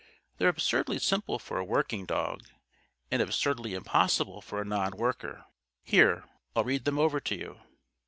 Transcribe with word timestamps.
They're 0.39 0.49
absurdly 0.49 0.97
simple 0.97 1.37
for 1.37 1.59
a 1.59 1.63
'working' 1.63 2.07
dog 2.07 2.47
and 3.11 3.21
absurdly 3.21 3.75
impossible 3.75 4.41
for 4.41 4.59
a 4.59 4.65
non 4.65 4.97
worker. 4.97 5.45
Here, 5.83 6.27
I'll 6.55 6.63
read 6.63 6.85
them 6.85 6.97
over 6.97 7.19
to 7.19 7.35
you." 7.35 7.59